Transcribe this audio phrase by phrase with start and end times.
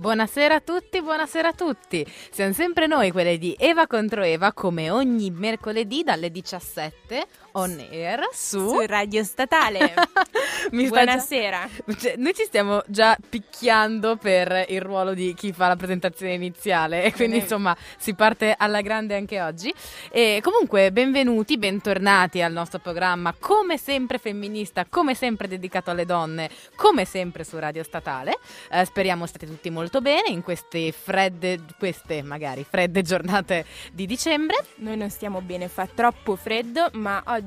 [0.00, 2.06] Buonasera a tutti, buonasera a tutti.
[2.30, 8.28] Siamo sempre noi, quelle di Eva contro Eva, come ogni mercoledì dalle 17 on air
[8.32, 9.94] su, Su Radio Statale.
[10.70, 11.68] Buonasera.
[11.86, 16.34] già- cioè, noi ci stiamo già picchiando per il ruolo di chi fa la presentazione
[16.34, 19.72] iniziale e quindi insomma si parte alla grande anche oggi.
[20.10, 26.50] E comunque benvenuti, bentornati al nostro programma come sempre femminista, come sempre dedicato alle donne,
[26.76, 28.38] come sempre su Radio Statale.
[28.70, 34.56] Eh, speriamo state tutti molto bene in queste fredde, queste magari fredde giornate di dicembre.
[34.76, 37.38] Noi non stiamo bene, fa troppo freddo, ma oggi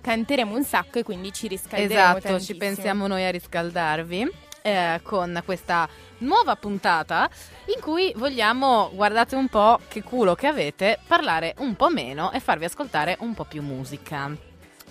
[0.00, 2.58] canteremo un sacco e quindi ci riscalderemo Esatto, ci tantissimo.
[2.58, 4.30] pensiamo noi a riscaldarvi
[4.62, 7.28] eh, con questa nuova puntata
[7.74, 12.40] in cui vogliamo, guardate un po' che culo che avete, parlare un po' meno e
[12.40, 14.30] farvi ascoltare un po' più musica.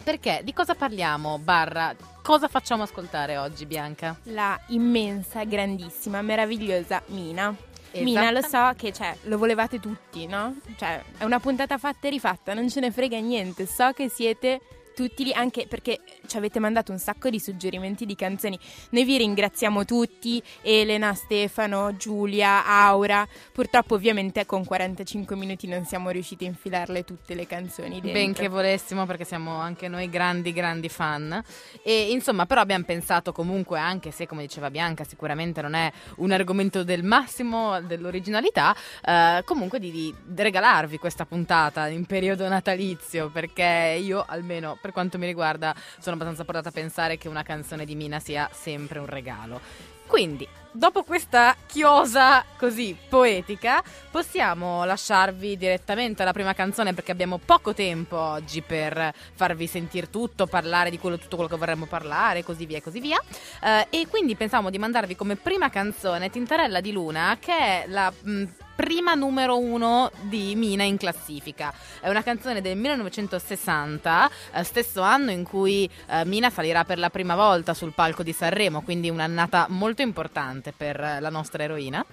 [0.04, 1.38] Perché di cosa parliamo?
[1.38, 4.18] Barra, cosa facciamo ascoltare oggi, Bianca?
[4.24, 7.54] La immensa, grandissima, meravigliosa Mina.
[8.04, 10.56] Mina, lo so che cioè, lo volevate tutti, no?
[10.78, 13.66] Cioè, è una puntata fatta e rifatta, non ce ne frega niente.
[13.66, 14.62] So che siete
[14.98, 18.58] tutti anche perché ci avete mandato un sacco di suggerimenti di canzoni.
[18.90, 23.28] Noi vi ringraziamo tutti, Elena, Stefano, Giulia, Aura.
[23.52, 28.12] Purtroppo ovviamente con 45 minuti non siamo riusciti a infilarle tutte le canzoni dentro.
[28.12, 31.44] Benché volessimo perché siamo anche noi grandi grandi fan
[31.84, 36.32] e insomma però abbiamo pensato comunque anche se come diceva Bianca sicuramente non è un
[36.32, 44.00] argomento del massimo dell'originalità eh, comunque di, di regalarvi questa puntata in periodo natalizio perché
[44.02, 47.96] io almeno per quanto mi riguarda sono abbastanza portata a pensare che una canzone di
[47.96, 49.60] Mina sia sempre un regalo
[50.08, 57.74] quindi, dopo questa chiosa così poetica, possiamo lasciarvi direttamente alla prima canzone perché abbiamo poco
[57.74, 62.66] tempo oggi per farvi sentire tutto, parlare di quello, tutto quello che vorremmo parlare, così
[62.66, 63.22] via e così via.
[63.62, 68.10] Eh, e quindi pensavamo di mandarvi come prima canzone Tintarella di Luna, che è la
[68.10, 68.44] mh,
[68.78, 71.74] prima numero uno di Mina in classifica.
[72.00, 77.10] È una canzone del 1960, eh, stesso anno in cui eh, Mina salirà per la
[77.10, 82.06] prima volta sul palco di Sanremo, quindi un'annata molto importante per eh, la nostra eroina.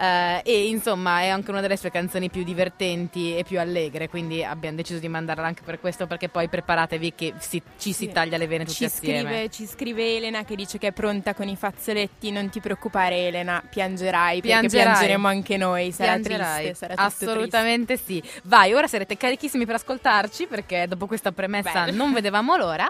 [0.00, 4.42] Eh, e insomma è anche una delle sue canzoni più divertenti e più allegre, quindi
[4.42, 8.38] abbiamo deciso di mandarla anche per questo, perché poi preparatevi che si- ci si taglia
[8.38, 9.20] le vene tutti Ci assieme.
[9.28, 12.30] scrive, ci scrive Elena che dice che è pronta con i fazzoletti.
[12.30, 14.84] Non ti preoccupare, Elena, piangerai, perché Piangerai.
[14.86, 15.92] piangeremo anche noi.
[15.92, 16.64] Sarà Piangerai.
[16.64, 18.22] triste, sarà Assolutamente sì.
[18.44, 21.96] Vai, ora sarete carichissimi per ascoltarci perché dopo questa premessa Bello.
[21.96, 22.88] non vedevamo l'ora.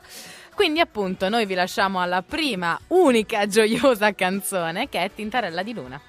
[0.54, 6.00] Quindi appunto noi vi lasciamo alla prima, unica gioiosa canzone che è Tintarella di Luna.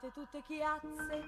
[0.00, 1.22] Usate tutte chiazze,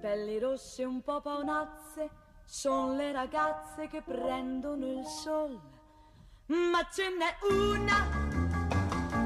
[0.00, 2.08] pelli rosse un po' paonazze,
[2.44, 5.60] sono le ragazze che prendono il sol.
[6.46, 8.06] Ma ce n'è una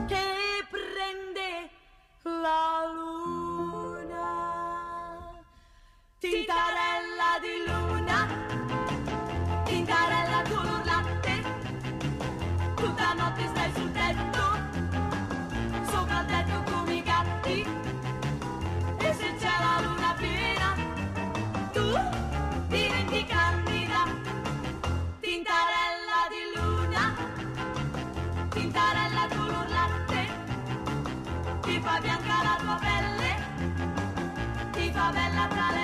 [0.07, 1.71] che prende
[2.23, 4.23] la luna.
[6.19, 8.27] Tintarella di luna,
[9.65, 11.43] tintarella color latte,
[12.75, 13.94] tutta notte stai sul
[35.31, 35.84] ti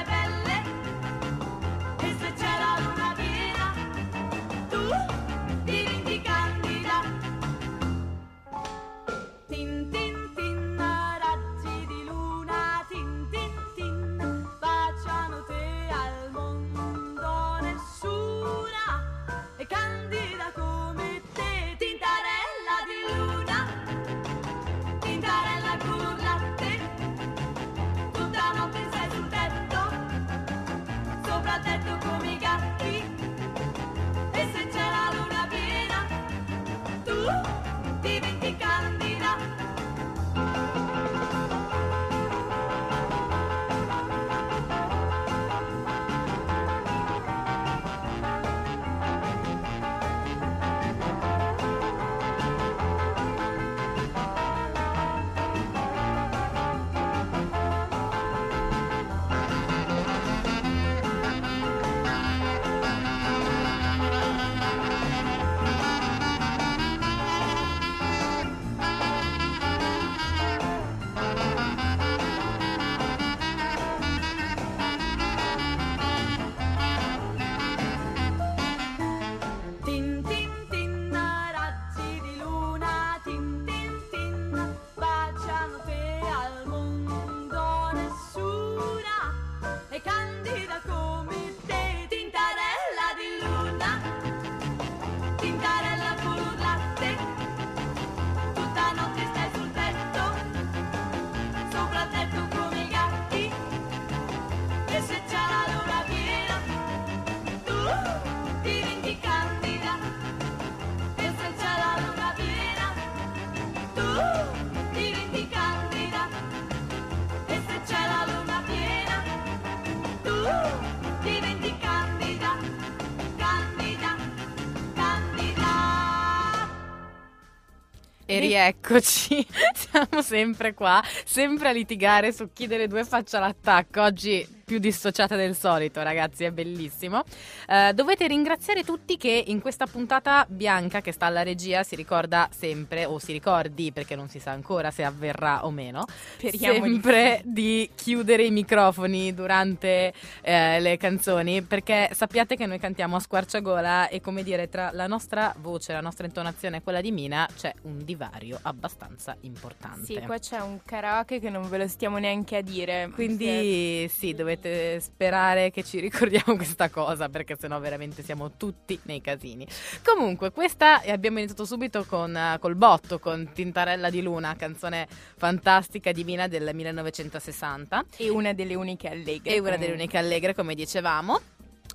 [128.40, 129.46] rieccoci.
[129.74, 134.02] Siamo sempre qua, sempre a litigare su chi delle due faccia l'attacco.
[134.02, 137.24] Oggi più dissociate del solito, ragazzi, è bellissimo.
[137.66, 142.48] Eh, dovete ringraziare tutti che in questa puntata Bianca, che sta alla regia, si ricorda
[142.56, 146.04] sempre, o si ricordi perché non si sa ancora se avverrà o meno,
[146.36, 152.78] Speriamo di sempre di, chiudere i microfoni durante eh, le canzoni, perché sappiate che noi
[152.78, 157.00] cantiamo a squarciagola e come dire, tra la nostra voce, la nostra intonazione e quella
[157.00, 160.04] di Mina c'è un divario abbastanza importante.
[160.04, 163.10] Sì, qua c'è un karaoke che non ve lo stiamo neanche a dire.
[163.12, 164.59] Quindi sì, dovete
[165.00, 169.66] sperare che ci ricordiamo questa cosa perché sennò veramente siamo tutti nei casini.
[170.04, 176.12] Comunque, questa abbiamo iniziato subito con, eh, col botto, con Tintarella di Luna, canzone fantastica
[176.12, 179.54] divina del 1960 E una delle uniche allegre.
[179.54, 181.40] e una delle uniche allegre come dicevamo.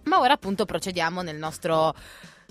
[0.03, 1.94] Ma ora appunto procediamo nel nostro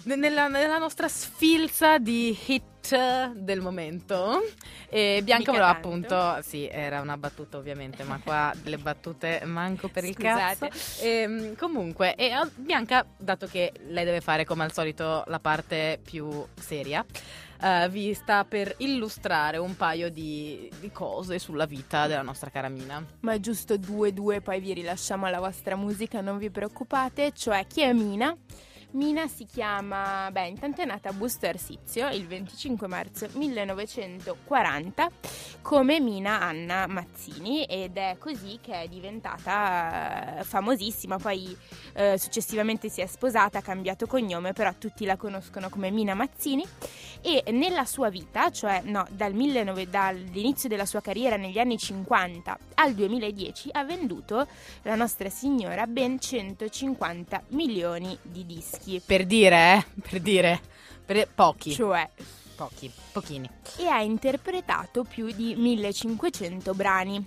[0.03, 4.43] nella, nella nostra sfilza di hit del momento.
[4.91, 10.05] E Bianca Mica appunto, sì, era una battuta ovviamente, ma qua le battute manco per
[10.05, 10.69] il Scusate.
[10.69, 11.03] cazzo.
[11.03, 15.99] E, comunque, e, eh, Bianca, dato che lei deve fare come al solito la parte
[16.03, 17.05] più seria,
[17.63, 22.69] eh, vi sta per illustrare un paio di, di cose sulla vita della nostra cara
[22.69, 23.03] Mina.
[23.21, 27.33] Ma è giusto due due, poi vi rilasciamo alla vostra musica, non vi preoccupate.
[27.33, 28.37] Cioè, chi è Mina?
[28.95, 35.11] Mina si chiama, beh, intanto è nata a Busto Arsizio il 25 marzo 1940
[35.63, 41.57] come Mina Anna Mazzini ed è così che è diventata eh, famosissima, poi
[41.95, 46.65] eh, successivamente si è sposata, ha cambiato cognome, però tutti la conoscono come Mina Mazzini
[47.21, 52.59] e nella sua vita, cioè no, dal 19 dall'inizio della sua carriera negli anni 50
[52.75, 54.47] al 2010 ha venduto
[54.83, 58.84] la nostra signora ben 150 milioni di dischi.
[59.05, 60.61] Per dire, eh, per dire,
[61.05, 62.09] per pochi, Cioè,
[62.57, 63.49] pochi, pochini.
[63.79, 67.25] e ha interpretato più di 1500 brani.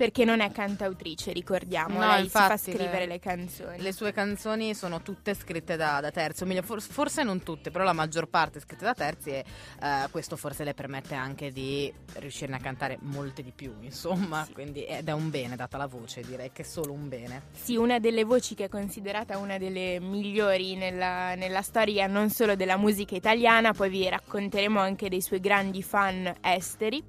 [0.00, 3.82] Perché non è cantautrice, ricordiamo, No, lei si fa infatti, scrivere le- le canzoni.
[3.82, 7.70] Le sue canzoni sono tutte scritte da, da terzi, o meglio, for- forse non tutte,
[7.70, 9.44] però la maggior parte scritte da terzi e
[9.82, 14.86] eh, questo forse le permette anche di riuscirne a cantare molte di più, insomma, quindi
[14.86, 17.42] ed è un bene data la voce, direi che è solo un bene.
[17.52, 22.56] Sì, una delle voci che è considerata una delle migliori nella, nella storia non solo
[22.56, 27.04] della musica italiana, poi vi racconteremo anche dei suoi grandi fan esteri.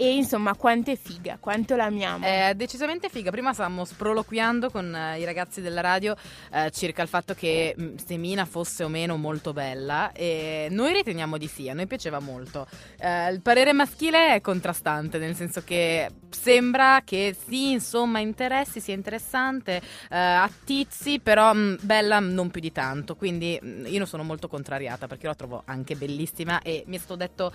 [0.00, 2.24] E insomma, quanto è figa, quanto l'amiamo.
[2.24, 3.32] È decisamente figa.
[3.32, 6.14] Prima stavamo sproloquiando con eh, i ragazzi della radio
[6.52, 10.92] eh, circa il fatto che mh, se Mina fosse o meno molto bella e noi
[10.92, 12.68] riteniamo di sì, a noi piaceva molto.
[12.96, 18.94] Eh, il parere maschile è contrastante, nel senso che sembra che sì, insomma, interessi, sia
[18.94, 23.16] interessante, eh, attizzi, però mh, bella non più di tanto.
[23.16, 27.16] Quindi mh, io sono molto contrariata perché la trovo anche bellissima e mi è stato
[27.16, 27.52] detto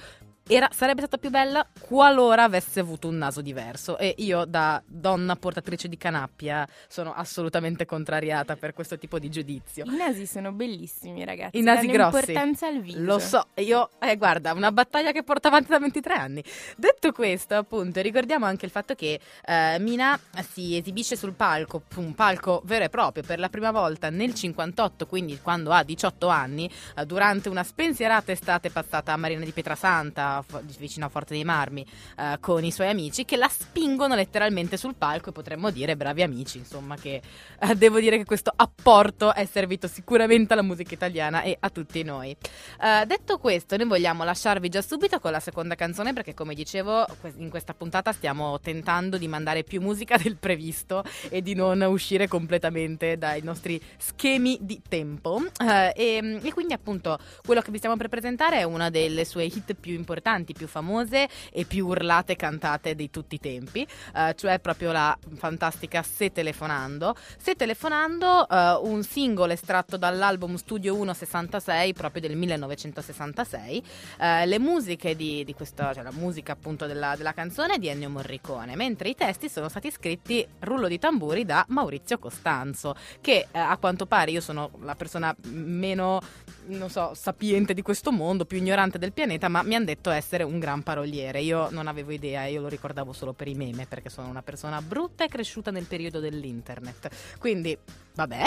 [0.48, 5.36] era- sarebbe stata più bella qualora avesse avuto un naso diverso e io da donna
[5.36, 9.86] portatrice di canappia sono assolutamente contrariata per questo tipo di giudizio.
[9.86, 11.58] I nasi sono bellissimi, ragazzi.
[11.58, 12.32] I nasi danno grossi.
[12.32, 13.00] importanza al viso.
[13.00, 16.44] Lo so, io, eh, guarda, una battaglia che porto avanti da 23 anni.
[16.76, 20.20] Detto questo, appunto, ricordiamo anche il fatto che eh, Mina
[20.52, 25.06] si esibisce sul palco, un palco vero e proprio, per la prima volta nel 58,
[25.08, 30.33] quindi quando ha 18 anni, eh, durante una spensierata estate passata a Marina di Pietrasanta,
[30.78, 31.86] vicino a Forte dei Marmi,
[32.18, 36.22] eh, con i suoi amici, che la spingono letteralmente sul palco e potremmo dire bravi
[36.24, 37.22] amici, insomma, che
[37.60, 42.04] eh, devo dire che questo apporto è servito sicuramente alla musica italiana e a tutti
[42.04, 42.36] noi.
[42.82, 47.06] Eh, detto questo, noi vogliamo lasciarvi già subito con la seconda canzone perché come dicevo
[47.38, 52.28] in questa puntata stiamo tentando di mandare più musica del previsto e di non uscire
[52.28, 55.42] completamente dai nostri schemi di tempo.
[55.60, 59.46] Eh, e, e quindi appunto quello che vi stiamo per presentare è una delle sue
[59.46, 60.23] hit più importanti,
[60.54, 65.18] più famose e più urlate e cantate di tutti i tempi, eh, cioè proprio la
[65.36, 67.16] fantastica Se telefonando.
[67.38, 73.84] Se telefonando, eh, un singolo estratto dall'album Studio 166 proprio del 1966.
[74.20, 77.90] Eh, le musiche di, di questa, cioè la musica appunto della, della canzone è di
[77.90, 83.48] Ennio Morricone, mentre i testi sono stati scritti rullo di tamburi da Maurizio Costanzo, che
[83.52, 86.22] eh, a quanto pare io sono la persona meno
[86.66, 90.44] non so, sapiente di questo mondo, più ignorante del pianeta, ma mi hanno detto essere
[90.44, 91.42] un gran paroliere.
[91.42, 94.82] Io non avevo idea, io lo ricordavo solo per i meme, perché sono una persona
[94.82, 97.38] brutta e cresciuta nel periodo dell'internet.
[97.40, 97.78] Quindi,
[98.16, 98.44] vabbè.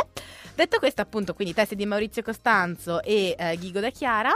[0.55, 4.33] Detto questo, appunto, quindi testi di Maurizio Costanzo e eh, Ghigo da Chiara.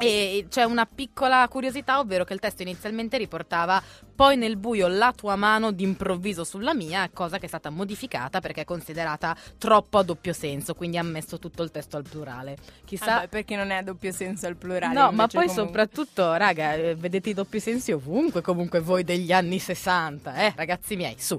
[0.00, 3.82] E c'è una piccola curiosità, ovvero che il testo inizialmente riportava
[4.18, 8.62] poi nel buio la tua mano d'improvviso sulla mia, cosa che è stata modificata perché
[8.62, 12.56] è considerata troppo a doppio senso, quindi ha messo tutto il testo al plurale.
[12.84, 14.92] Chissà Vabbè, perché non è a doppio senso al plurale.
[14.92, 19.30] No, ma poi comunque- soprattutto, raga, eh, vedete i doppi sensi ovunque, comunque voi degli
[19.30, 21.38] anni 60, eh, ragazzi miei, su.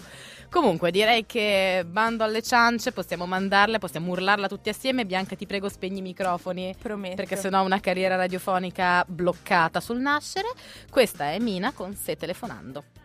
[0.50, 5.06] Comunque direi che bando alle ciance, possiamo mandarle, possiamo urlarla tutti assieme.
[5.06, 6.76] Bianca, ti prego, spegni i microfoni.
[6.82, 7.16] Prometto.
[7.18, 10.48] Perché sennò ho una carriera radiofonica bloccata sul nascere.
[10.90, 12.69] Questa è Mina con Se telefonando.
[12.70, 12.99] standup.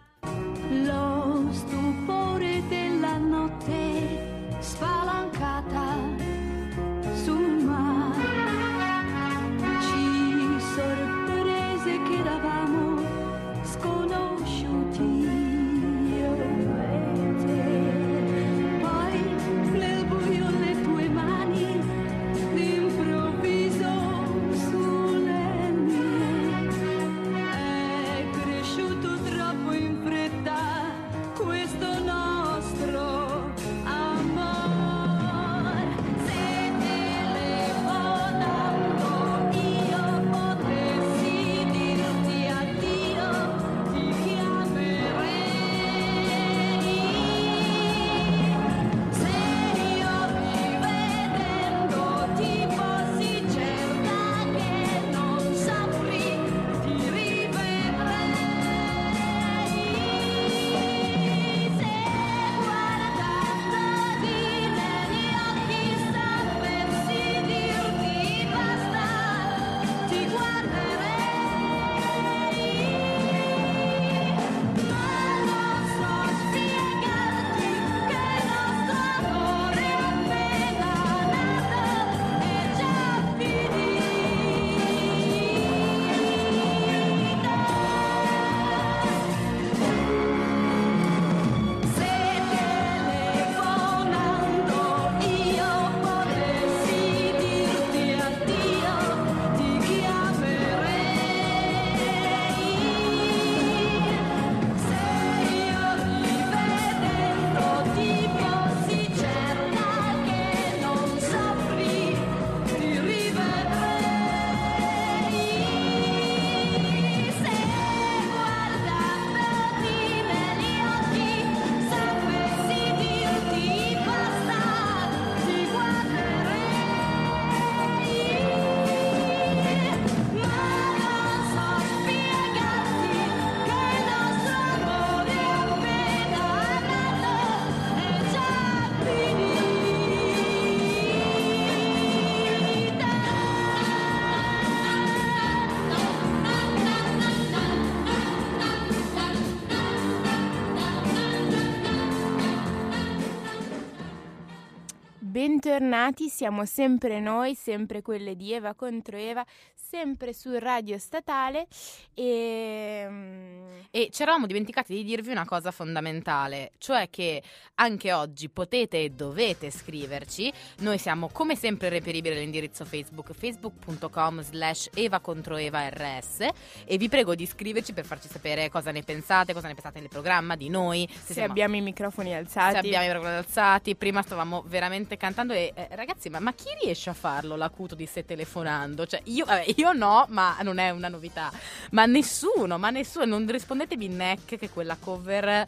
[155.65, 159.43] Bentornati, siamo sempre noi, sempre quelle di Eva contro Eva,
[159.75, 161.67] sempre su Radio Statale
[162.13, 163.07] e...
[163.09, 167.43] mm, E ci eravamo dimenticati di dirvi una cosa fondamentale, cioè che
[167.77, 170.53] anche oggi potete e dovete scriverci.
[170.81, 176.47] Noi siamo come sempre reperibili all'indirizzo Facebook, facebook.com slash Eva contro Eva RS
[176.85, 180.11] e vi prego di scriverci per farci sapere cosa ne pensate, cosa ne pensate del
[180.11, 181.09] programma, di noi.
[181.11, 182.73] se siamo- abbiamo i microfoni alzati.
[182.73, 186.69] se abbiamo i microfoni alzati, prima stavamo veramente cantando e eh, ragazzi, ma, ma chi
[186.83, 189.07] riesce a farlo l'acuto di se telefonando?
[189.07, 191.53] Cioè, io, vabbè, io no, ma non è una novità.
[191.93, 195.65] Ma nessuno, ma nessuno, non rispondetemi neck che quella cover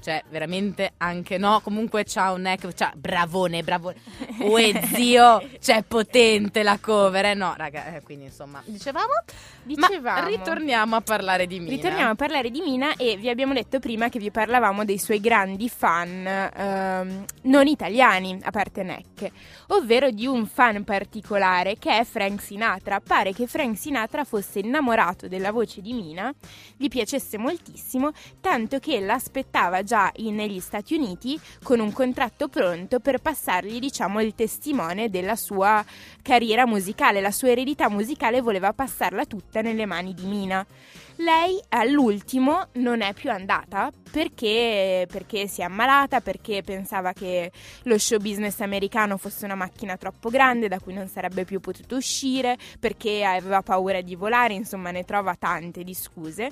[0.00, 3.96] cioè veramente anche no, comunque ciao neck, ciao, bravone, bravone.
[4.44, 9.12] Uè zio, cioè potente la cover, eh no, raga, eh, quindi insomma, dicevamo?
[9.62, 10.20] Dicevamo.
[10.20, 11.70] Ma ritorniamo a parlare di Mina.
[11.70, 15.20] Ritorniamo a parlare di Mina e vi abbiamo detto prima che vi parlavamo dei suoi
[15.20, 19.30] grandi fan ehm, non italiani, a parte Neck,
[19.68, 23.00] ovvero di un fan particolare che è Frank Sinatra.
[23.00, 26.32] Pare che Frank Sinatra fosse innamorato della voce di Mina,
[26.76, 28.10] gli piacesse moltissimo,
[28.40, 34.20] tanto che l'aspettava già in- negli Stati Uniti con un contratto pronto per passargli, diciamo,
[34.20, 35.84] il testimone della sua
[36.22, 40.66] carriera musicale, la sua eredità musicale voleva passarla tutta nelle mani di Mina.
[41.16, 47.50] Lei all'ultimo non è più andata perché, perché si è ammalata, perché pensava che
[47.82, 51.96] lo show business americano fosse una macchina troppo grande da cui non sarebbe più potuto
[51.96, 56.50] uscire, perché aveva paura di volare, insomma ne trova tante di scuse.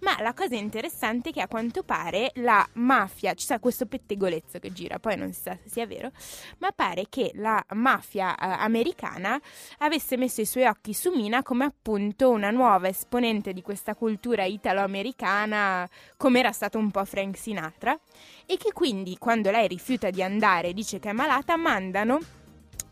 [0.00, 4.58] Ma la cosa interessante è che a quanto pare la mafia, ci sta questo pettegolezzo
[4.58, 6.10] che gira, poi non si sa se sia vero,
[6.58, 9.40] ma pare che la mafia eh, americana
[9.78, 14.03] avesse messo i suoi occhi su Mina come appunto una nuova esponente di questa cultura
[14.08, 17.98] italo-americana, come era stato un po' Frank Sinatra,
[18.46, 22.18] e che quindi quando lei rifiuta di andare e dice che è malata, mandano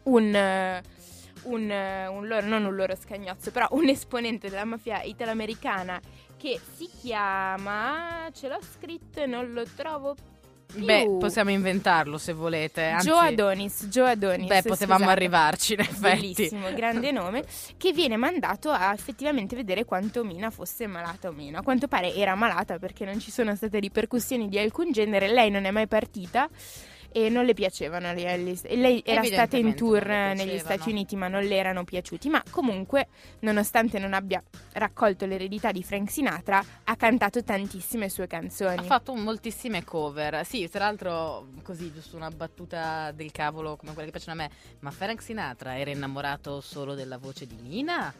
[0.04, 0.81] un...
[1.45, 6.00] un, un loro, non un loro scagnozzo, però un esponente della mafia italo-americana
[6.37, 10.16] che si chiama, ce l'ho scritto e non lo trovo
[10.73, 10.85] più.
[10.85, 12.85] Beh, possiamo inventarlo se volete.
[12.85, 14.47] Anzi, Joe Adonis, Joe Adonis.
[14.47, 15.17] Beh, potevamo scusate.
[15.17, 16.35] arrivarci in effetti.
[16.35, 17.45] Bellissimo, grande nome,
[17.76, 21.59] che viene mandato a effettivamente vedere quanto Mina fosse malata o meno.
[21.59, 25.50] A quanto pare era malata perché non ci sono state ripercussioni di alcun genere, lei
[25.50, 26.49] non è mai partita
[27.12, 28.62] e non le piacevano le Ellis.
[28.64, 30.59] E lei era stata in tour negli.
[30.59, 33.09] Stati Uniti ma non le erano piaciuti, ma comunque
[33.40, 34.42] nonostante non abbia
[34.73, 38.78] raccolto l'eredità di Frank Sinatra ha cantato tantissime sue canzoni.
[38.78, 40.45] Ha fatto moltissime cover.
[40.45, 44.50] Sì, tra l'altro, così, giusto una battuta del cavolo come quella che piacciono a me.
[44.81, 48.12] Ma Frank Sinatra era innamorato solo della voce di Nina?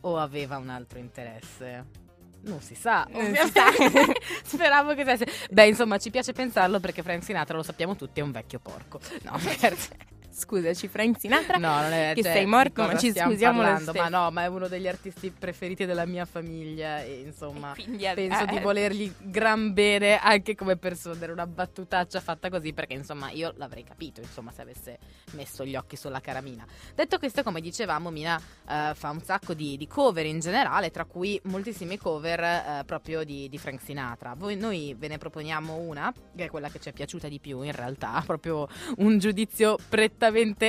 [0.00, 2.05] O aveva un altro interesse?
[2.42, 3.06] Non si sa.
[3.10, 4.20] Non si ovviamente.
[4.44, 5.26] Speravo che sia.
[5.50, 9.00] Beh, insomma, ci piace pensarlo perché Frank Sinatra, lo sappiamo tutti, è un vecchio porco.
[9.22, 9.90] No, scherzo.
[10.36, 11.56] Scusaci Frank Sinatra.
[11.56, 14.42] No, non è Che cioè, sei di morto, ma ci scusiamo parlando, Ma no, ma
[14.42, 18.56] è uno degli artisti preferiti della mia famiglia e insomma E quindi, eh, penso di
[18.56, 21.18] eh, volergli gran bene anche come persona.
[21.22, 24.98] Era una battutaccia fatta così perché insomma io l'avrei capito, insomma, se avesse
[25.32, 26.66] messo gli occhi sulla caramina.
[26.94, 31.06] Detto questo, come dicevamo, Mina eh, fa un sacco di, di cover in generale, tra
[31.06, 34.34] cui moltissime cover eh, proprio di, di Frank Sinatra.
[34.36, 37.62] Voi, noi ve ne proponiamo una, che è quella che ci è piaciuta di più
[37.62, 38.68] in realtà, proprio
[38.98, 40.24] un giudizio prettamente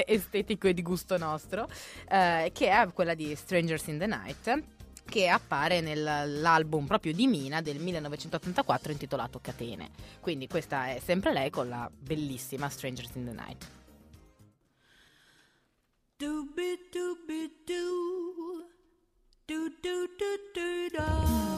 [0.05, 1.67] estetico e di gusto nostro,
[2.09, 4.63] eh, che è quella di Strangers in the Night
[5.07, 9.89] che appare nell'album proprio di Mina del 1984 intitolato Catene.
[10.19, 13.67] Quindi questa è sempre lei con la bellissima Strangers in the Night.
[16.17, 18.65] Doobie doobie doo.
[19.45, 20.97] Do do do do do.
[20.97, 21.56] Doobie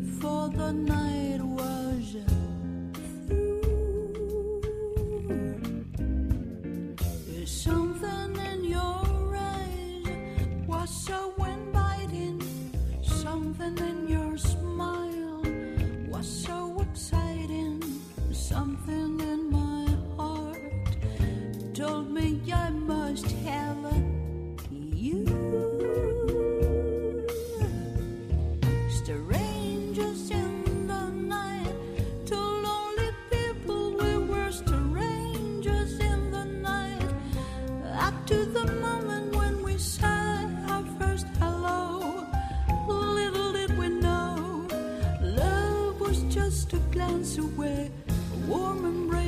[0.00, 2.16] before the night was
[3.26, 4.58] through?
[7.26, 10.06] There's something in your eyes
[10.66, 10.90] was
[13.02, 15.42] something in your smile
[16.08, 16.58] was so
[16.90, 17.82] exciting,
[18.32, 19.07] something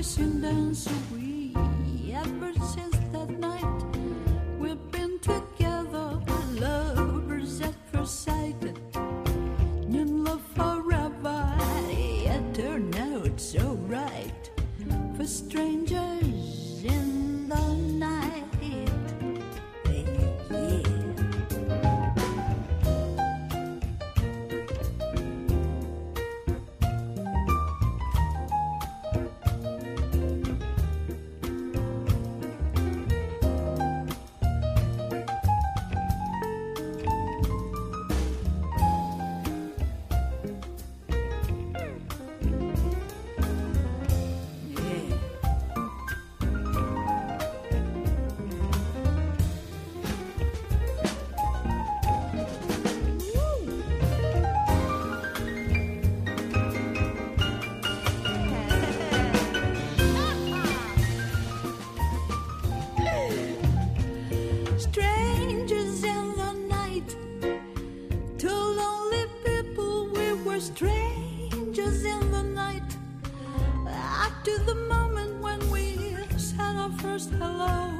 [0.00, 0.99] Christian dance
[72.04, 72.96] in the night,
[73.84, 77.90] back to the moment when we said our first hello.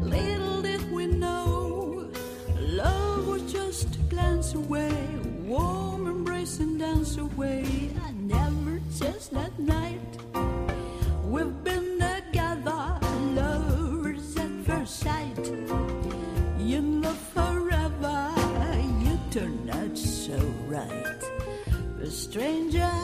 [0.00, 2.10] Little did we know,
[2.58, 4.92] love was just a glance away,
[5.44, 10.00] warm embrace and dance away, and never since that night.
[11.24, 12.98] We've been together,
[13.34, 15.38] lovers at first sight,
[16.58, 18.32] in love forever.
[19.02, 21.22] You turned out so right,
[22.02, 22.97] a stranger.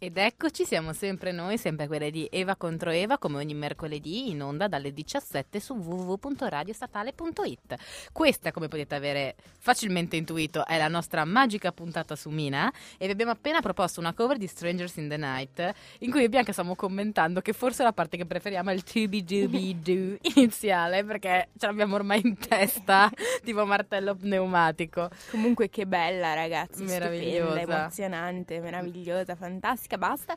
[0.00, 4.40] Ed eccoci, siamo sempre noi, sempre quelle di Eva contro Eva, come ogni mercoledì in
[4.40, 7.74] onda dalle 17 su www.radiostatale.it.
[8.12, 13.10] Questa, come potete avere facilmente intuito, è la nostra magica puntata su Mina e vi
[13.10, 16.52] abbiamo appena proposto una cover di Strangers in the Night in cui io e Bianca
[16.52, 21.48] stiamo commentando che forse la parte che preferiamo è il tubi dubi doo iniziale perché
[21.58, 23.10] ce l'abbiamo ormai in testa,
[23.42, 25.10] tipo martello pneumatico.
[25.32, 27.46] Comunque che bella ragazzi, Meravigliosa.
[27.50, 30.36] stupenda, emozionante, meravigliosa, fantastica, basta.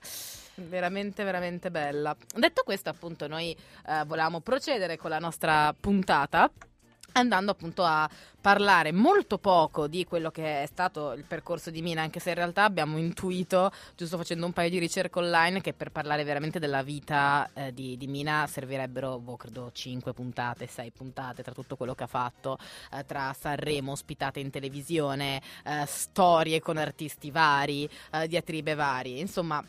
[0.55, 2.15] Veramente, veramente bella.
[2.35, 3.55] Detto questo, appunto, noi
[3.87, 6.49] eh, volevamo procedere con la nostra puntata.
[7.13, 12.01] Andando appunto a parlare molto poco di quello che è stato il percorso di Mina,
[12.01, 15.91] anche se in realtà abbiamo intuito, giusto facendo un paio di ricerche online, che per
[15.91, 21.43] parlare veramente della vita eh, di, di Mina servirebbero, boh, credo, 5 puntate, 6 puntate,
[21.43, 22.57] tra tutto quello che ha fatto,
[22.93, 29.63] eh, tra Sanremo, ospitate in televisione, eh, storie con artisti vari, eh, diatribe varie, insomma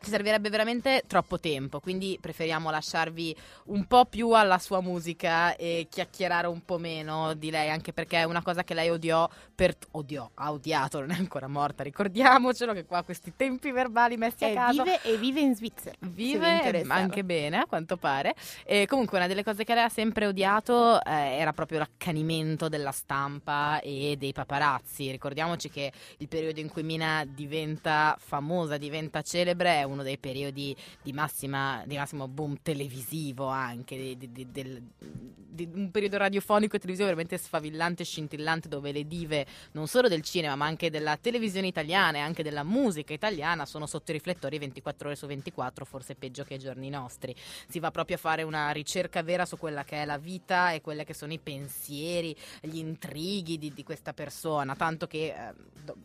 [0.00, 5.86] ci servirebbe veramente troppo tempo, quindi preferiamo lasciarvi un po' più alla sua musica e
[5.90, 9.76] chiacchierare un po' meno di lei, anche perché è una cosa che lei odiò per
[9.92, 14.52] odiò, ha odiato, non è ancora morta, ricordiamocelo che qua questi tempi verbali messi a
[14.52, 15.96] caso vive, e vive in Svizzera.
[16.00, 18.34] Vive anche bene, a quanto pare.
[18.64, 22.92] E comunque, una delle cose che lei ha sempre odiato eh, era proprio l'accanimento della
[22.92, 25.10] stampa e dei paparazzi.
[25.10, 30.76] Ricordiamoci che il periodo in cui Mina diventa famosa, diventa celebre, è uno dei periodi
[31.02, 36.78] di, massima, di massimo boom televisivo anche, di, di- del- di un periodo radiofonico e
[36.78, 41.66] televisivo veramente sfavillante scintillante dove le dive non solo del cinema ma anche della televisione
[41.66, 46.14] italiana e anche della musica italiana sono sotto i riflettori 24 ore su 24, forse
[46.14, 47.34] peggio che ai giorni nostri.
[47.68, 50.80] Si va proprio a fare una ricerca vera su quella che è la vita e
[50.80, 55.54] quelli che sono i pensieri, gli intrighi di, di questa persona, tanto che eh,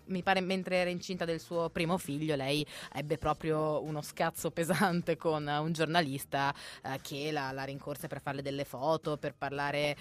[0.06, 5.18] mi pare mentre era incinta del suo primo figlio lei ebbe proprio uno scazzo pesante
[5.18, 9.96] con eh, un giornalista eh, che la, la rincorse per farle delle foto, per parlare,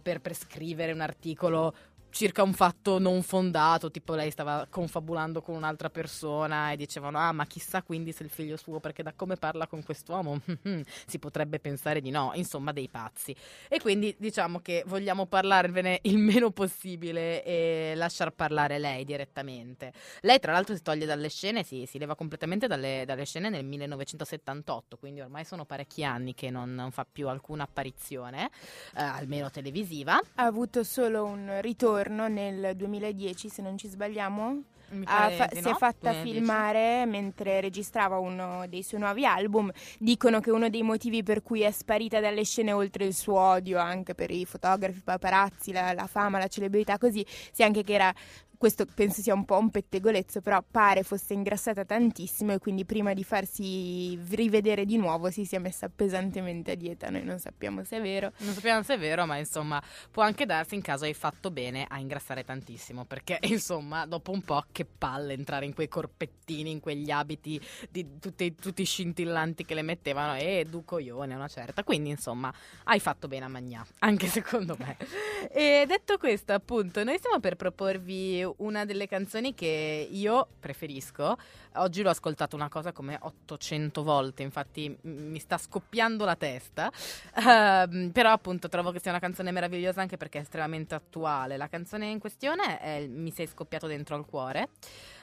[0.00, 1.74] per, per scrivere un articolo
[2.14, 7.32] circa un fatto non fondato, tipo lei stava confabulando con un'altra persona e dicevano ah
[7.32, 10.40] ma chissà quindi se il figlio suo perché da come parla con quest'uomo
[11.06, 13.34] si potrebbe pensare di no, insomma dei pazzi.
[13.68, 19.92] E quindi diciamo che vogliamo parlarvene il meno possibile e lasciar parlare lei direttamente.
[20.20, 23.64] Lei tra l'altro si toglie dalle scene, si, si leva completamente dalle, dalle scene nel
[23.64, 28.50] 1978, quindi ormai sono parecchi anni che non, non fa più alcuna apparizione,
[28.96, 30.20] eh, almeno televisiva.
[30.36, 34.62] Ha avuto solo un ritorno nel 2010, se non ci sbagliamo.
[35.04, 36.30] Fa- di si è no, fatta 2010.
[36.30, 39.70] filmare mentre registrava uno dei suoi nuovi album.
[39.98, 43.78] Dicono che uno dei motivi per cui è sparita dalle scene, oltre il suo odio
[43.78, 47.94] anche per i fotografi, i paparazzi, la, la fama, la celebrità, così, sia anche che
[47.94, 48.14] era.
[48.56, 53.12] Questo penso sia un po' un pettegolezzo, però pare fosse ingrassata tantissimo e quindi prima
[53.12, 57.10] di farsi rivedere di nuovo si sia messa pesantemente a dieta.
[57.10, 58.32] Noi non sappiamo se è vero.
[58.38, 61.84] Non sappiamo se è vero, ma insomma può anche darsi in caso hai fatto bene
[61.88, 66.80] a ingrassare tantissimo, perché insomma dopo un po' che palle entrare in quei corpettini, in
[66.80, 71.84] quegli abiti di tutti, tutti scintillanti che le mettevano e du coglione una certa.
[71.84, 72.52] Quindi insomma
[72.84, 74.96] hai fatto bene a mangiare, anche secondo me.
[75.54, 81.36] E detto questo appunto noi stiamo per proporvi una delle canzoni che io preferisco.
[81.74, 86.90] Oggi l'ho ascoltato una cosa come 800 volte, infatti mi sta scoppiando la testa.
[87.36, 91.56] Ehm, però appunto trovo che sia una canzone meravigliosa anche perché è estremamente attuale.
[91.56, 94.68] La canzone in questione è Mi sei scoppiato dentro al cuore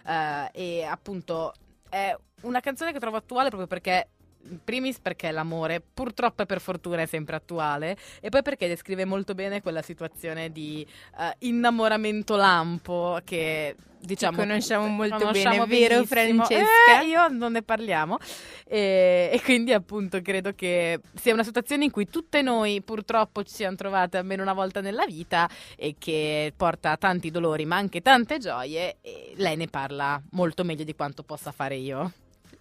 [0.06, 1.54] eh, e appunto
[1.90, 4.08] è una canzone che trovo attuale proprio perché
[4.50, 9.06] in primis perché l'amore purtroppo e per fortuna è sempre attuale e poi perché descrive
[9.06, 10.86] molto bene quella situazione di
[11.20, 16.46] eh, innamoramento lampo che diciamo Che conosciamo molto conosciamo bene, vero, benissimo.
[16.46, 17.02] Francesca?
[17.02, 18.18] Eh, io non ne parliamo
[18.66, 23.54] e, e quindi appunto credo che sia una situazione in cui tutte noi purtroppo ci
[23.54, 28.40] siamo trovate almeno una volta nella vita e che porta tanti dolori ma anche tante
[28.40, 32.12] gioie e lei ne parla molto meglio di quanto possa fare io.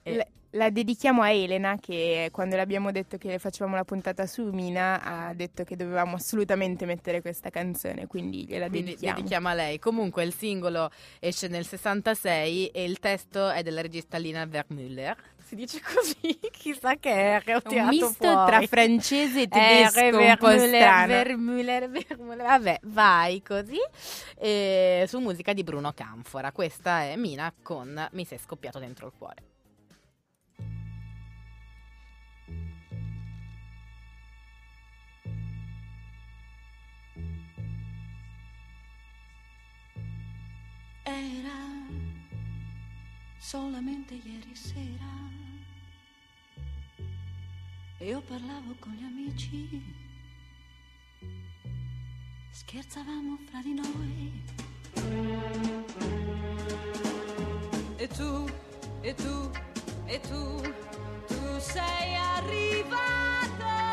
[0.03, 3.85] E- La, la dedichiamo a Elena che quando le abbiamo detto che le facevamo la
[3.85, 9.17] puntata su Mina ha detto che dovevamo assolutamente mettere questa canzone, quindi gliela Quindi dedichiamo.
[9.17, 9.79] dedichiamo a lei.
[9.79, 15.17] Comunque il singolo esce nel 66 e il testo è della regista Lina Wertmüller.
[15.47, 18.47] Si dice così, chissà che è, ho Un misto fuori.
[18.47, 21.13] tra francese e Eh, tedesco un po' strano.
[21.13, 22.47] Wertmüller, Wertmüller.
[22.47, 23.79] Vabbè, vai così.
[24.39, 26.53] E su musica di Bruno Canfora.
[26.53, 29.43] Questa è Mina con Mi sei scoppiato dentro il cuore.
[41.13, 41.59] Era
[43.39, 45.11] solamente ieri sera
[47.99, 49.83] e io parlavo con gli amici,
[52.51, 54.43] scherzavamo fra di noi.
[57.97, 58.49] E tu,
[59.03, 59.51] e tu,
[60.07, 60.61] e tu,
[61.27, 63.90] tu sei arrivato,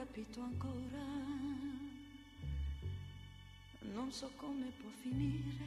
[0.00, 1.04] capito ancora,
[3.92, 5.66] non so come può finire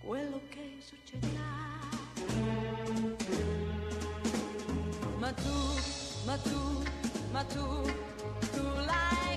[0.00, 1.78] quello che succederà.
[5.18, 5.58] Ma tu,
[6.26, 6.82] ma tu,
[7.30, 7.82] ma tu,
[8.50, 9.29] tu l'hai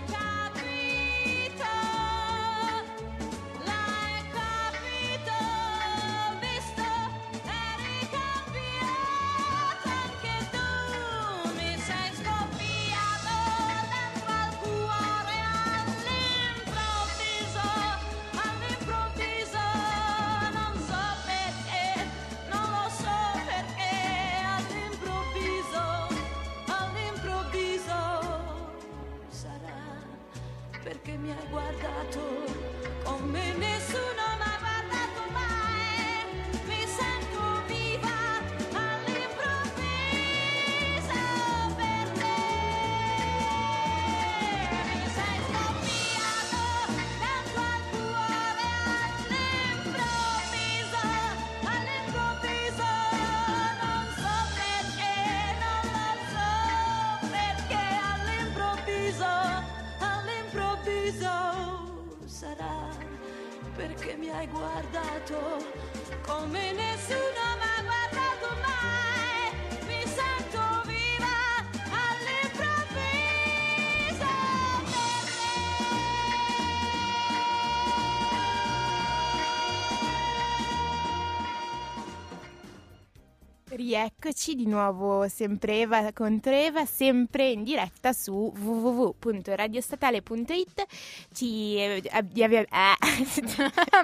[83.94, 90.86] yeah, Rieccoci di nuovo, sempre Eva contro Eva, sempre in diretta su www.radiostatale.it.
[91.34, 92.96] Ci eh, abbi- abbi- ah.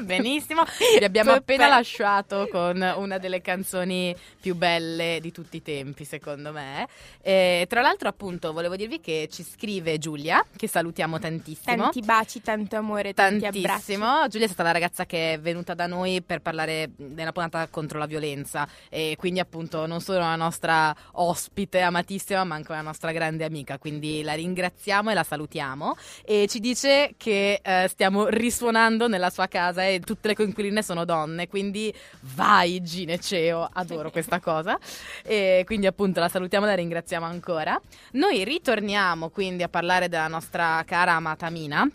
[0.03, 0.65] Benissimo,
[0.97, 6.51] vi abbiamo appena lasciato con una delle canzoni più belle di tutti i tempi, secondo
[6.51, 6.85] me.
[7.21, 11.77] E, tra l'altro, appunto, volevo dirvi che ci scrive Giulia, che salutiamo tantissimo.
[11.77, 13.61] Tanti baci, tanto amore, tanti abbracci.
[13.61, 14.27] Tantissimo.
[14.27, 17.97] Giulia è stata la ragazza che è venuta da noi per parlare della puntata contro
[17.97, 23.11] la violenza e quindi appunto non solo la nostra ospite amatissima, ma anche la nostra
[23.11, 23.77] grande amica.
[23.77, 25.95] Quindi la ringraziamo e la salutiamo.
[26.25, 31.05] E ci dice che eh, stiamo risuonando nella sua casa e tutte le coinquiline sono
[31.05, 31.47] donne.
[31.47, 31.93] Quindi
[32.33, 34.79] vai, Gineceo, adoro questa cosa.
[35.23, 37.79] E quindi appunto la salutiamo e la ringraziamo ancora.
[38.13, 41.87] Noi ritorniamo quindi a parlare della nostra cara amata Mina.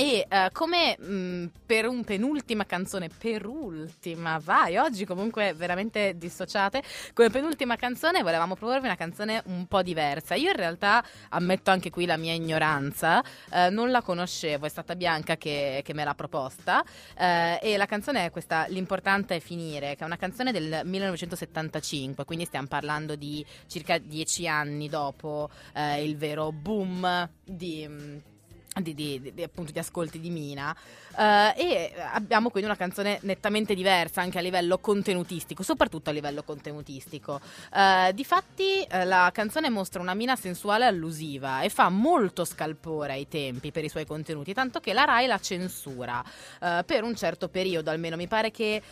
[0.00, 6.84] E eh, come mh, per un penultima canzone, per ultima, vai, oggi comunque veramente dissociate,
[7.12, 10.36] come penultima canzone volevamo proporvi una canzone un po' diversa.
[10.36, 14.94] Io in realtà ammetto anche qui la mia ignoranza, eh, non la conoscevo, è stata
[14.94, 16.84] Bianca che, che me l'ha proposta
[17.18, 22.24] eh, e la canzone è questa, L'importante è finire, che è una canzone del 1975,
[22.24, 27.84] quindi stiamo parlando di circa dieci anni dopo il vero boom di...
[27.84, 28.22] mh,
[28.80, 30.74] di, di- di- appunto di ascolti di Mina
[31.18, 36.42] eh, e abbiamo quindi una canzone nettamente diversa anche a livello contenutistico soprattutto a livello
[36.42, 37.40] contenutistico
[37.74, 43.28] Eh, difatti eh, la canzone mostra una Mina sensuale allusiva e fa molto scalpore ai
[43.28, 46.22] tempi per i suoi contenuti tanto che la Rai la censura
[46.58, 48.82] per un certo periodo almeno mi pare che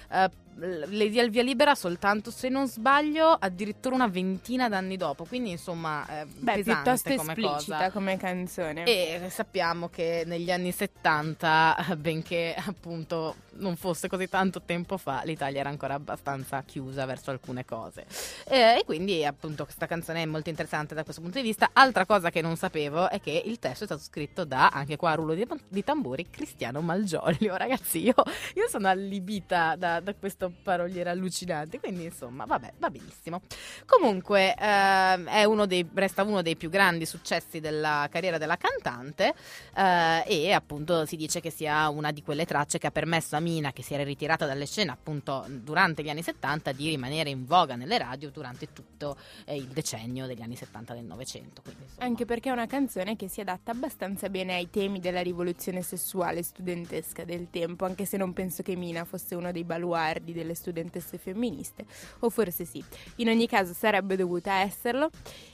[0.59, 5.51] le dia il via libera soltanto se non sbaglio addirittura una ventina d'anni dopo quindi
[5.51, 7.91] insomma eh, Beh, piuttosto come esplicita cosa.
[7.91, 8.85] come canzone.
[8.85, 15.61] E sappiamo che negli anni 70, benché appunto non fosse così tanto tempo fa, l'Italia
[15.61, 18.07] era ancora abbastanza chiusa verso alcune cose.
[18.47, 21.71] E, e quindi appunto questa canzone è molto interessante da questo punto di vista.
[21.73, 25.13] Altra cosa che non sapevo è che il testo è stato scritto da, anche qua
[25.13, 27.57] a rullo di, di tamburi, Cristiano Malgioglio.
[27.57, 28.15] Ragazzi, io,
[28.55, 33.41] io sono allibita da, da questo paroliere allucinante, quindi insomma, vabbè, va benissimo.
[33.87, 39.35] Comunque, è uno dei, resta uno dei più grandi successi della carriera della cantante
[39.75, 43.41] eh, e appunto si dice che sia una di quelle tracce che ha permesso a
[43.41, 47.45] Mina, che si era ritirata dalle scene appunto durante gli anni 70, di rimanere in
[47.45, 51.63] voga nelle radio durante tutto eh, il decennio degli anni 70 del Novecento.
[51.99, 56.43] Anche perché è una canzone che si adatta abbastanza bene ai temi della rivoluzione sessuale
[56.43, 61.19] studentesca del tempo, anche se non penso che Mina fosse uno dei baluardi delle studentesse
[61.19, 61.85] femministe,
[62.21, 62.83] o forse sì.
[63.17, 65.11] In ogni caso sarebbe dovuta esserlo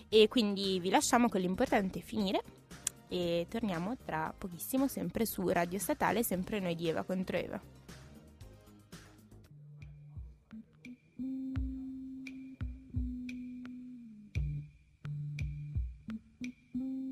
[0.09, 2.43] e quindi vi lasciamo con l'importante finire
[3.13, 7.61] e torniamo tra pochissimo sempre su Radio Statale, sempre noi di Eva contro Eva.
[16.75, 17.12] Adesso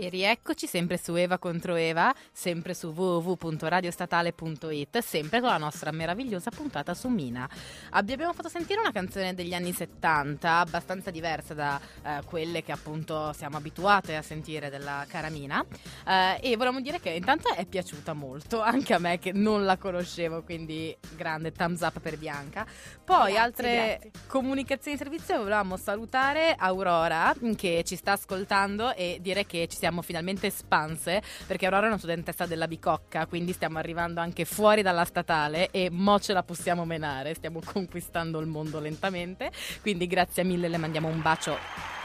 [0.00, 6.52] E rieccoci sempre su Eva contro Eva, sempre su www.radiostatale.it, sempre con la nostra meravigliosa
[6.52, 7.50] puntata su Mina.
[7.90, 12.70] Abbi- Abbiamo fatto sentire una canzone degli anni 70, abbastanza diversa da eh, quelle che
[12.70, 15.64] appunto siamo abituate a sentire della cara Mina.
[16.06, 19.78] Eh, e volevamo dire che intanto è piaciuta molto, anche a me che non la
[19.78, 22.64] conoscevo, quindi grande thumbs up per Bianca.
[23.04, 24.10] Poi Grazie, altre grazie.
[24.28, 29.86] comunicazioni di servizio volevamo salutare Aurora che ci sta ascoltando e dire che ci siamo
[30.02, 35.04] finalmente espanse perché Aurora è una studentessa della Bicocca quindi stiamo arrivando anche fuori dalla
[35.04, 37.34] statale e mo ce la possiamo menare.
[37.34, 41.97] Stiamo conquistando il mondo lentamente quindi grazie mille le mandiamo un bacio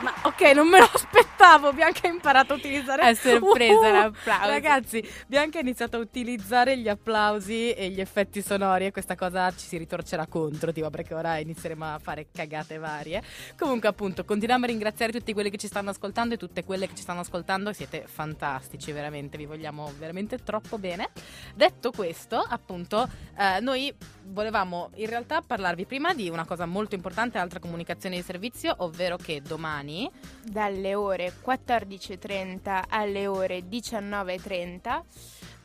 [0.00, 1.72] ma ok, non me lo aspettavo.
[1.72, 4.48] Bianca ha imparato a utilizzare È sorpresa Uh, l'applauso.
[4.48, 9.50] Ragazzi, Bianca ha iniziato a utilizzare gli applausi e gli effetti sonori e questa cosa
[9.50, 13.22] ci si ritorcerà contro, tipo perché ora inizieremo a fare cagate varie.
[13.58, 16.94] Comunque, appunto, continuiamo a ringraziare tutti quelli che ci stanno ascoltando e tutte quelle che
[16.94, 17.72] ci stanno ascoltando.
[17.72, 21.10] Siete fantastici, veramente, vi vogliamo veramente troppo bene.
[21.54, 23.94] Detto questo, appunto, eh, noi
[24.26, 29.16] volevamo in realtà parlarvi prima di una cosa molto importante, altra comunicazione di servizio, ovvero
[29.16, 29.83] che domani
[30.42, 35.02] dalle ore 14.30 alle ore 19.30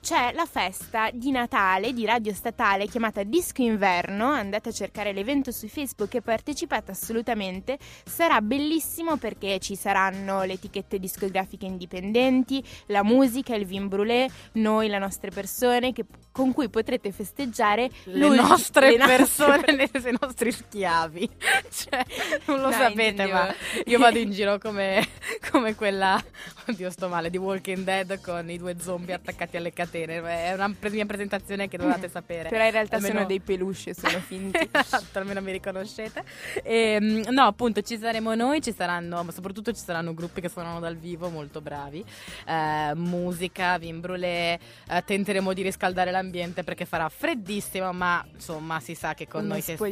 [0.01, 4.27] c'è la festa di Natale di Radio Statale chiamata Disco Inverno.
[4.31, 7.77] Andate a cercare l'evento su Facebook e partecipate assolutamente.
[8.05, 14.87] Sarà bellissimo perché ci saranno le etichette discografiche indipendenti, la musica, il vin brûlé, noi,
[14.87, 20.51] le nostre persone che- con cui potrete festeggiare le nostre le nostre persone, i nostri
[20.51, 21.29] schiavi.
[21.69, 22.05] Cioè,
[22.45, 23.53] non lo No, sapete, intendevo- ma
[23.85, 25.05] io vado in giro come,
[25.51, 26.21] come quella,
[26.67, 29.87] oddio sto male, di Walking Dead con i due zombie attaccati alle catene.
[29.97, 32.49] È una mia presentazione che dovevate sapere.
[32.49, 34.69] Però in realtà Almeno- sono dei peluche, sono finti.
[34.71, 36.23] Esatto, almeno mi riconoscete.
[36.63, 40.79] Ehm, no, appunto, ci saremo noi, ci saranno, ma soprattutto ci saranno gruppi che suonano
[40.79, 42.03] dal vivo molto bravi.
[42.45, 44.59] Eh, musica, vin brûlé,
[44.89, 49.53] eh, tenteremo di riscaldare l'ambiente perché farà freddissimo, ma insomma si sa che con Uno
[49.53, 49.85] noi si sta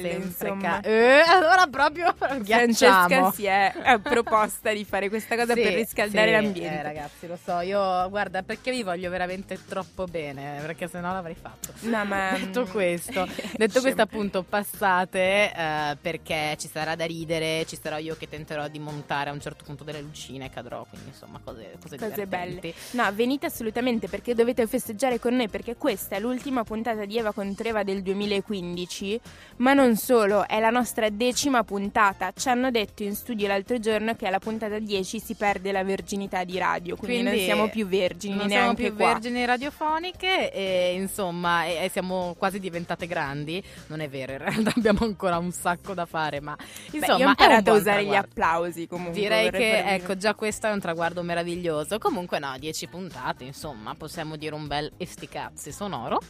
[0.00, 3.30] sempre ca- eh, allora proprio Francesca ghiacciamo.
[3.32, 6.78] si è eh, proposta di fare questa cosa Sì, per riscaldare sì, l'ambiente.
[6.78, 11.34] eh, ragazzi, lo so, io guarda perché vi voglio veramente troppo bene, perché sennò l'avrei
[11.34, 11.72] fatto.
[11.80, 13.26] No, ma Detto questo,
[13.56, 18.68] detto questo appunto passate eh, perché ci sarà da ridere, ci sarò io che tenterò
[18.68, 22.14] di montare a un certo punto delle lucine e cadrò, quindi insomma cose, cose, Cose
[22.24, 22.74] divertenti.
[22.92, 27.32] No, venite assolutamente perché dovete festeggiare con noi perché questa è l'ultima puntata di Eva
[27.32, 29.20] contro Eva del 2015,
[29.56, 32.32] ma non solo, è la nostra decima puntata.
[32.34, 36.44] Ci hanno detto in studio l'altro giorno che alla puntata 10 si perde la verginità
[36.44, 39.06] di radio, quindi, Quindi non siamo più vergini Non siamo neanche più qua.
[39.12, 43.62] vergini radiofoniche e insomma e- e siamo quasi diventate grandi.
[43.88, 47.18] Non è vero, in realtà abbiamo ancora un sacco da fare, ma Beh, insomma io
[47.18, 48.28] ho è un imparato a usare gli traguardo.
[48.30, 49.20] applausi comunque.
[49.20, 51.98] Direi che ecco già questo è un traguardo meraviglioso.
[51.98, 56.20] Comunque no, 10 puntate, insomma, possiamo dire un bel esticazzi sonoro.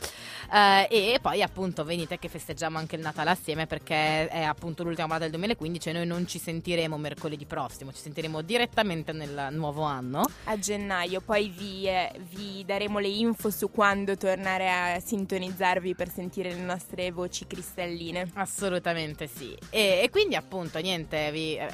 [0.53, 5.07] Eh, e poi appunto venite che festeggiamo anche il Natale assieme perché è appunto l'ultima
[5.07, 9.83] puntata del 2015 e noi non ci sentiremo mercoledì prossimo, ci sentiremo direttamente nel nuovo
[9.83, 10.23] anno.
[10.45, 16.11] a gennaio, poi vi, eh, vi daremo le info su quando tornare a sintonizzarvi per
[16.11, 18.31] sentire le nostre voci cristalline.
[18.35, 19.57] Assolutamente sì.
[19.71, 21.69] E, e quindi appunto niente, vi, eh,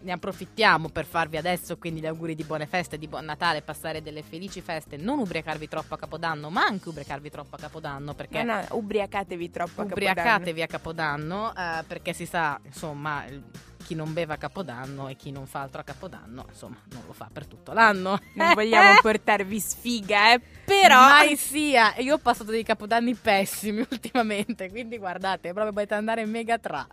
[0.00, 4.02] ne approfittiamo per farvi adesso quindi gli auguri di buone feste, di buon Natale, passare
[4.02, 8.42] delle felici feste, non ubriacarvi troppo a Capodanno, ma anche ubriacarvi troppo a Capodanno perché
[8.42, 10.10] No, no, ubriacatevi troppo a Capodanno.
[10.10, 13.42] ubriacatevi a Capodanno eh, perché si sa, insomma, il-
[13.84, 17.12] chi non beve a Capodanno e chi non fa altro a Capodanno, insomma, non lo
[17.12, 18.18] fa per tutto l'anno.
[18.34, 20.98] Non vogliamo portarvi sfiga, eh, però...
[20.98, 26.58] Mai sia, io ho passato dei capodanni pessimi ultimamente, quindi guardate, proprio potete andare mega
[26.58, 26.86] tra.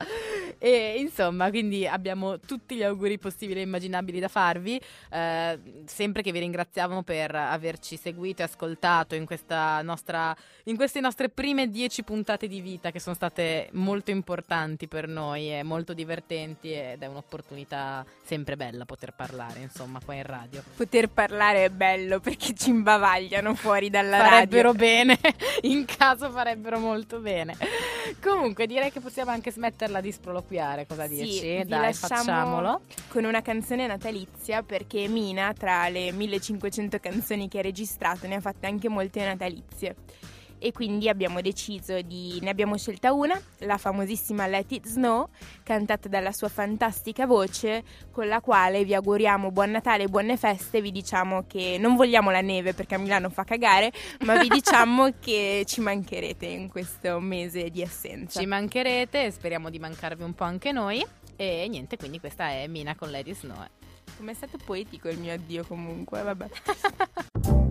[0.64, 6.32] E insomma, quindi abbiamo tutti gli auguri possibili e immaginabili da farvi, eh, sempre che
[6.32, 10.36] vi ringraziamo per averci seguito e ascoltato in, questa nostra,
[10.66, 15.51] in queste nostre prime dieci puntate di vita che sono state molto importanti per noi
[15.51, 20.62] e molto divertenti ed è un'opportunità sempre bella poter parlare, insomma, qua in radio.
[20.76, 24.86] Poter parlare è bello perché ci imbavagliano fuori dalla farebbero radio.
[24.86, 25.20] bene,
[25.64, 27.57] in caso farebbero molto bene.
[28.22, 30.12] Comunque direi che possiamo anche smetterla di
[30.51, 31.63] sproloquiare, cosa Sì, dici?
[31.65, 32.81] Dai, facciamolo.
[33.07, 38.41] Con una canzone natalizia perché Mina, tra le 1500 canzoni che ha registrato, ne ha
[38.41, 39.95] fatte anche molte natalizie.
[40.64, 42.38] E quindi abbiamo deciso di.
[42.41, 45.30] ne abbiamo scelta una, la famosissima Let It Snow,
[45.64, 50.80] cantata dalla sua fantastica voce, con la quale vi auguriamo buon Natale e buone feste.
[50.80, 55.14] Vi diciamo che non vogliamo la neve perché a Milano fa cagare, ma vi diciamo
[55.20, 58.39] che ci mancherete in questo mese di assenza.
[58.39, 61.03] Ci mancherete, speriamo di mancarvi un po' anche noi.
[61.36, 63.66] E niente, quindi questa è Mina con Lady Snow.
[64.16, 67.70] Com'è stato poetico il mio addio comunque, vabbè.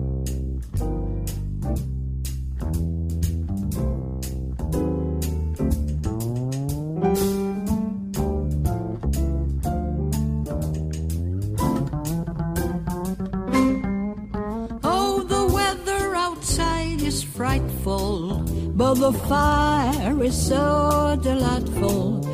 [17.93, 18.43] Oh,
[18.75, 22.25] but the fire is so delightful.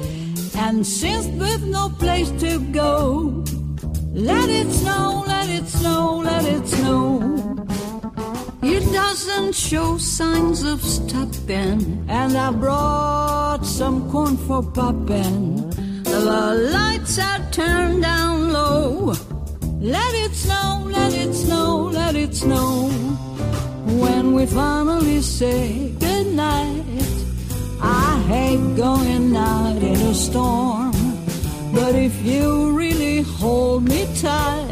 [0.56, 3.44] And since with no place to go,
[4.14, 7.37] let it snow, let it snow, let it snow.
[9.18, 15.72] Doesn't show signs of stopping, and I brought some corn for popping.
[16.04, 19.16] The lights are turned down low.
[19.82, 22.90] Let it snow, let it snow, let it snow.
[24.04, 26.86] When we finally say goodnight,
[27.82, 30.94] I hate going out in a storm.
[31.74, 34.67] But if you really hold me tight,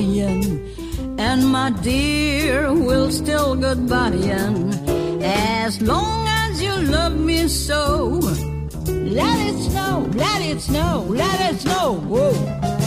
[0.00, 4.72] and my dear will still goodbying.
[5.22, 8.20] As long as you love me so,
[8.86, 12.00] let it snow, let it snow, let it snow.
[12.08, 12.79] Whoa.